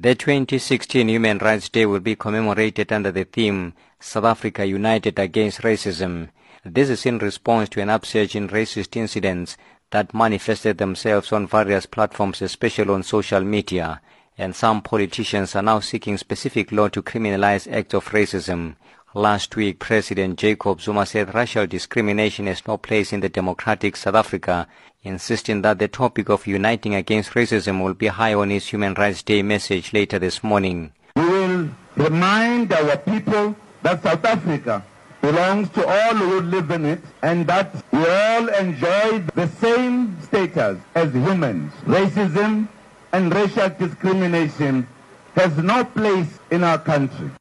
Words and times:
The 0.00 0.14
2016 0.14 1.08
Human 1.08 1.38
Rights 1.38 1.68
Day 1.68 1.84
will 1.84 1.98
be 1.98 2.14
commemorated 2.14 2.92
under 2.92 3.10
the 3.10 3.24
theme 3.24 3.74
South 3.98 4.26
Africa 4.26 4.64
United 4.64 5.18
Against 5.18 5.62
Racism. 5.62 6.28
This 6.64 6.88
is 6.88 7.04
in 7.04 7.18
response 7.18 7.68
to 7.70 7.80
an 7.80 7.90
upsurge 7.90 8.36
in 8.36 8.48
racist 8.48 8.96
incidents 8.96 9.56
that 9.90 10.14
manifested 10.14 10.78
themselves 10.78 11.32
on 11.32 11.48
various 11.48 11.86
platforms, 11.86 12.40
especially 12.42 12.94
on 12.94 13.02
social 13.02 13.40
media. 13.40 14.00
And 14.36 14.54
some 14.54 14.82
politicians 14.82 15.56
are 15.56 15.62
now 15.62 15.80
seeking 15.80 16.16
specific 16.16 16.70
law 16.70 16.86
to 16.90 17.02
criminalize 17.02 17.66
acts 17.68 17.94
of 17.94 18.04
racism. 18.10 18.76
Last 19.18 19.56
week, 19.56 19.80
President 19.80 20.38
Jacob 20.38 20.80
Zuma 20.80 21.04
said 21.04 21.34
racial 21.34 21.66
discrimination 21.66 22.46
has 22.46 22.64
no 22.68 22.78
place 22.78 23.12
in 23.12 23.18
the 23.18 23.28
democratic 23.28 23.96
South 23.96 24.14
Africa, 24.14 24.68
insisting 25.02 25.62
that 25.62 25.80
the 25.80 25.88
topic 25.88 26.28
of 26.28 26.46
uniting 26.46 26.94
against 26.94 27.32
racism 27.32 27.82
will 27.82 27.94
be 27.94 28.06
high 28.06 28.34
on 28.34 28.50
his 28.50 28.68
Human 28.68 28.94
Rights 28.94 29.24
Day 29.24 29.42
message 29.42 29.92
later 29.92 30.20
this 30.20 30.44
morning. 30.44 30.92
We 31.16 31.24
will 31.24 31.68
remind 31.96 32.72
our 32.72 32.96
people 32.96 33.56
that 33.82 34.04
South 34.04 34.24
Africa 34.24 34.84
belongs 35.20 35.68
to 35.70 35.84
all 35.84 36.14
who 36.14 36.40
live 36.42 36.70
in 36.70 36.84
it 36.84 37.00
and 37.20 37.44
that 37.48 37.74
we 37.90 38.08
all 38.08 38.46
enjoy 38.50 39.18
the 39.34 39.48
same 39.58 40.16
status 40.22 40.78
as 40.94 41.12
humans. 41.12 41.72
Racism 41.86 42.68
and 43.12 43.34
racial 43.34 43.68
discrimination 43.70 44.86
has 45.34 45.56
no 45.56 45.84
place 45.84 46.38
in 46.52 46.62
our 46.62 46.78
country. 46.78 47.32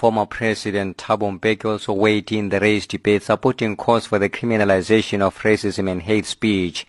Former 0.00 0.24
President 0.24 0.96
Thabo 0.96 1.38
Mbeki 1.38 1.66
also 1.66 1.92
weighed 1.92 2.32
in 2.32 2.48
the 2.48 2.58
race 2.58 2.86
debate 2.86 3.22
supporting 3.22 3.76
calls 3.76 4.06
for 4.06 4.18
the 4.18 4.30
criminalization 4.30 5.20
of 5.20 5.36
racism 5.40 5.90
and 5.90 6.00
hate 6.00 6.24
speech. 6.24 6.86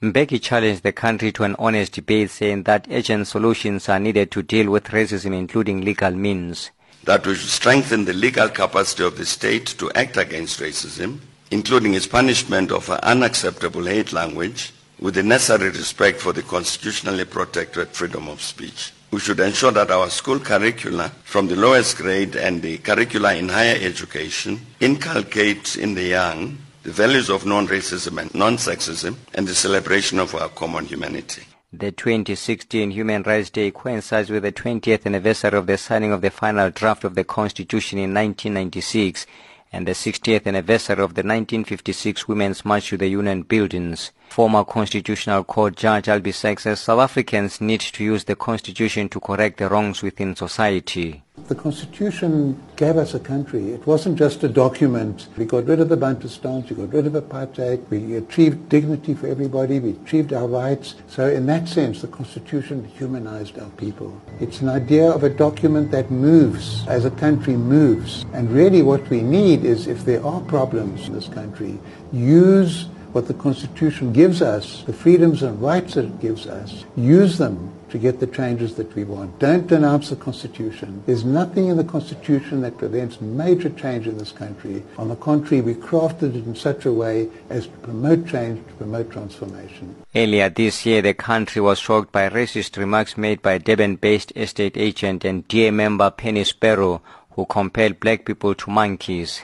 Mbeki 0.00 0.40
challenged 0.40 0.84
the 0.84 0.92
country 0.92 1.32
to 1.32 1.42
an 1.42 1.56
honest 1.58 1.94
debate 1.94 2.30
saying 2.30 2.62
that 2.62 2.86
urgent 2.92 3.26
solutions 3.26 3.88
are 3.88 3.98
needed 3.98 4.30
to 4.30 4.40
deal 4.44 4.70
with 4.70 4.84
racism 4.84 5.36
including 5.36 5.80
legal 5.80 6.12
means. 6.12 6.70
That 7.02 7.26
we 7.26 7.34
should 7.34 7.50
strengthen 7.50 8.04
the 8.04 8.12
legal 8.12 8.48
capacity 8.48 9.02
of 9.02 9.18
the 9.18 9.26
state 9.26 9.66
to 9.78 9.90
act 9.96 10.16
against 10.16 10.60
racism, 10.60 11.18
including 11.50 11.94
its 11.94 12.06
punishment 12.06 12.70
of 12.70 12.88
unacceptable 12.88 13.86
hate 13.86 14.12
language, 14.12 14.72
with 15.00 15.16
the 15.16 15.24
necessary 15.24 15.70
respect 15.70 16.20
for 16.20 16.32
the 16.32 16.42
constitutionally 16.42 17.24
protected 17.24 17.88
freedom 17.88 18.28
of 18.28 18.40
speech. 18.40 18.92
We 19.10 19.20
should 19.20 19.40
ensure 19.40 19.70
that 19.72 19.90
our 19.90 20.10
school 20.10 20.40
curricula 20.40 21.12
from 21.24 21.46
the 21.46 21.56
lowest 21.56 21.96
grade 21.96 22.36
and 22.36 22.62
the 22.62 22.78
curricula 22.78 23.34
in 23.34 23.48
higher 23.48 23.78
education 23.80 24.60
inculcate 24.80 25.76
in 25.76 25.94
the 25.94 26.04
young 26.04 26.58
the 26.84 26.92
values 26.92 27.30
of 27.30 27.46
non-racism 27.46 28.20
and 28.20 28.34
non-sexism 28.34 29.16
and 29.32 29.48
the 29.48 29.54
celebration 29.54 30.18
of 30.18 30.34
our 30.34 30.50
common 30.50 30.84
humanity. 30.84 31.42
The 31.72 31.90
2016 31.90 32.90
Human 32.90 33.22
Rights 33.22 33.48
Day 33.48 33.70
coincides 33.70 34.28
with 34.28 34.42
the 34.42 34.52
20th 34.52 35.06
anniversary 35.06 35.58
of 35.58 35.66
the 35.66 35.78
signing 35.78 36.12
of 36.12 36.20
the 36.20 36.30
final 36.30 36.70
draft 36.70 37.02
of 37.02 37.14
the 37.14 37.24
Constitution 37.24 37.98
in 37.98 38.12
1996 38.12 39.26
and 39.74 39.88
the 39.88 39.92
60th 39.92 40.46
anniversary 40.46 41.02
of 41.02 41.14
the 41.14 41.22
1956 41.22 42.28
Women's 42.28 42.64
March 42.64 42.90
to 42.90 42.96
the 42.96 43.08
Union 43.08 43.42
Buildings. 43.42 44.12
Former 44.28 44.62
Constitutional 44.64 45.42
Court 45.42 45.74
Judge 45.74 46.06
Albie 46.06 46.32
says 46.32 46.78
South 46.78 47.00
Africans 47.00 47.60
need 47.60 47.80
to 47.80 48.04
use 48.04 48.22
the 48.22 48.36
Constitution 48.36 49.08
to 49.08 49.18
correct 49.18 49.58
the 49.58 49.68
wrongs 49.68 50.00
within 50.00 50.36
society. 50.36 51.23
The 51.46 51.54
Constitution 51.54 52.58
gave 52.76 52.96
us 52.96 53.12
a 53.12 53.20
country. 53.20 53.72
It 53.72 53.86
wasn't 53.86 54.16
just 54.16 54.42
a 54.44 54.48
document. 54.48 55.28
We 55.36 55.44
got 55.44 55.66
rid 55.66 55.78
of 55.78 55.90
the 55.90 55.96
Bantustans, 55.96 56.70
we 56.70 56.76
got 56.76 56.90
rid 56.90 57.06
of 57.06 57.12
apartheid, 57.12 57.86
we 57.90 58.16
achieved 58.16 58.70
dignity 58.70 59.12
for 59.12 59.26
everybody, 59.26 59.78
we 59.78 59.90
achieved 59.90 60.32
our 60.32 60.48
rights. 60.48 60.94
So 61.06 61.28
in 61.28 61.44
that 61.46 61.68
sense, 61.68 62.00
the 62.00 62.08
Constitution 62.08 62.82
humanized 62.96 63.58
our 63.58 63.68
people. 63.72 64.18
It's 64.40 64.62
an 64.62 64.70
idea 64.70 65.10
of 65.10 65.22
a 65.22 65.28
document 65.28 65.90
that 65.90 66.10
moves 66.10 66.86
as 66.88 67.04
a 67.04 67.10
country 67.10 67.56
moves. 67.58 68.24
And 68.32 68.50
really 68.50 68.80
what 68.80 69.06
we 69.10 69.20
need 69.20 69.66
is 69.66 69.86
if 69.86 70.02
there 70.06 70.24
are 70.24 70.40
problems 70.40 71.08
in 71.08 71.12
this 71.12 71.28
country, 71.28 71.78
use 72.10 72.86
what 73.14 73.28
the 73.28 73.34
Constitution 73.34 74.12
gives 74.12 74.42
us, 74.42 74.82
the 74.82 74.92
freedoms 74.92 75.44
and 75.44 75.62
rights 75.62 75.94
that 75.94 76.04
it 76.04 76.20
gives 76.20 76.48
us, 76.48 76.84
use 76.96 77.38
them 77.38 77.72
to 77.88 77.96
get 77.96 78.18
the 78.18 78.26
changes 78.26 78.74
that 78.74 78.92
we 78.96 79.04
want. 79.04 79.38
Don't 79.38 79.68
denounce 79.68 80.10
the 80.10 80.16
Constitution. 80.16 81.00
There's 81.06 81.24
nothing 81.24 81.68
in 81.68 81.76
the 81.76 81.84
Constitution 81.84 82.60
that 82.62 82.76
prevents 82.76 83.20
major 83.20 83.70
change 83.70 84.08
in 84.08 84.18
this 84.18 84.32
country. 84.32 84.82
On 84.98 85.08
the 85.08 85.14
contrary, 85.14 85.60
we 85.60 85.74
crafted 85.74 86.34
it 86.34 86.44
in 86.44 86.56
such 86.56 86.86
a 86.86 86.92
way 86.92 87.28
as 87.50 87.68
to 87.68 87.72
promote 87.86 88.26
change, 88.26 88.66
to 88.66 88.74
promote 88.74 89.12
transformation. 89.12 89.94
Earlier 90.12 90.48
this 90.48 90.84
year, 90.84 91.00
the 91.00 91.14
country 91.14 91.62
was 91.62 91.78
shocked 91.78 92.10
by 92.10 92.28
racist 92.28 92.76
remarks 92.76 93.16
made 93.16 93.40
by 93.42 93.58
Durban-based 93.58 94.32
estate 94.34 94.76
agent 94.76 95.24
and 95.24 95.46
DA 95.46 95.70
member 95.70 96.10
Penny 96.10 96.42
Sparrow, 96.42 97.00
who 97.30 97.46
compared 97.46 98.00
black 98.00 98.24
people 98.24 98.56
to 98.56 98.70
monkeys 98.70 99.42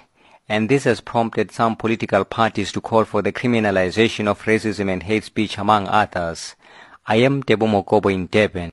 and 0.51 0.69
this 0.69 0.83
has 0.83 1.01
prompted 1.01 1.53
some 1.53 1.77
political 1.77 2.25
parties 2.25 2.73
to 2.73 2.81
call 2.81 3.05
for 3.05 3.23
the 3.23 3.33
criminalization 3.33 4.27
of 4.27 4.43
racism 4.43 4.91
and 4.93 5.05
hate 5.05 5.23
speech 5.23 5.57
among 5.57 5.87
others. 5.87 6.57
I 7.07 7.17
am 7.27 7.45
Ntebo 7.45 7.69
Mokobo 7.69 8.13
in 8.13 8.27
Durban. 8.27 8.73